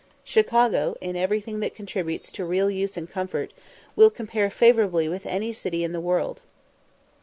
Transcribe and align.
Chicago, 0.23 0.95
in 0.99 1.15
everything 1.15 1.59
that 1.59 1.75
contributes 1.75 2.31
to 2.31 2.43
real 2.43 2.71
use 2.71 2.97
and 2.97 3.07
comfort, 3.11 3.53
will 3.95 4.09
compare 4.09 4.49
favourably 4.49 5.07
with 5.07 5.27
any 5.27 5.53
city 5.53 5.83
in 5.83 5.91
the 5.91 6.01
world. 6.01 6.41